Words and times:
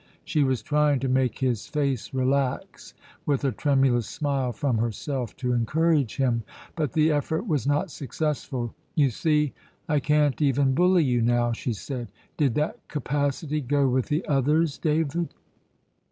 She 0.25 0.43
was 0.43 0.63
trying 0.63 0.99
to 1.01 1.07
make 1.07 1.37
his 1.37 1.67
face 1.67 2.11
relax, 2.11 2.95
with 3.23 3.43
a 3.45 3.51
tremulous 3.51 4.07
smile 4.07 4.51
from 4.51 4.79
herself 4.79 5.37
to 5.37 5.53
encourage 5.53 6.15
him; 6.17 6.41
but 6.75 6.93
the 6.93 7.11
effort 7.11 7.45
was 7.45 7.67
not 7.67 7.91
successful. 7.91 8.73
"You 8.95 9.11
see, 9.11 9.53
I 9.87 9.99
can't 9.99 10.41
even 10.41 10.73
bully 10.73 11.03
you 11.03 11.21
now!" 11.21 11.51
she 11.51 11.73
said. 11.73 12.07
"Did 12.35 12.55
that 12.55 12.79
capacity 12.87 13.61
go 13.61 13.87
with 13.87 14.07
the 14.07 14.27
others, 14.27 14.79
David?" 14.79 15.35